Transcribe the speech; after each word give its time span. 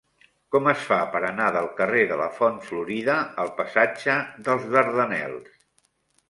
Com 0.53 0.67
es 0.69 0.85
fa 0.85 0.95
per 1.15 1.19
anar 1.27 1.49
del 1.57 1.69
carrer 1.79 2.05
de 2.11 2.17
la 2.21 2.29
Font 2.37 2.57
Florida 2.69 3.19
al 3.45 3.53
passatge 3.61 4.17
dels 4.49 4.67
Dardanels? 4.73 5.55